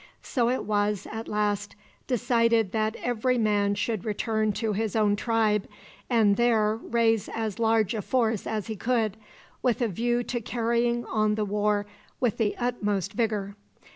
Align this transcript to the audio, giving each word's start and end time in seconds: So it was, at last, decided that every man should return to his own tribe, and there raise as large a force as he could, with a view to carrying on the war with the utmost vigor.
So 0.23 0.49
it 0.49 0.63
was, 0.65 1.05
at 1.11 1.27
last, 1.27 1.75
decided 2.07 2.71
that 2.71 2.95
every 3.03 3.37
man 3.37 3.75
should 3.75 4.03
return 4.03 4.51
to 4.53 4.73
his 4.73 4.95
own 4.95 5.15
tribe, 5.15 5.67
and 6.09 6.37
there 6.37 6.75
raise 6.75 7.29
as 7.29 7.59
large 7.59 7.93
a 7.93 8.01
force 8.01 8.47
as 8.47 8.65
he 8.65 8.75
could, 8.75 9.15
with 9.61 9.79
a 9.79 9.87
view 9.87 10.23
to 10.23 10.41
carrying 10.41 11.05
on 11.05 11.35
the 11.35 11.45
war 11.45 11.85
with 12.19 12.37
the 12.37 12.57
utmost 12.57 13.13
vigor. 13.13 13.53